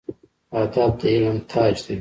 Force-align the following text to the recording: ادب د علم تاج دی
ادب 0.61 0.91
د 0.99 1.01
علم 1.13 1.37
تاج 1.51 1.75
دی 1.85 1.89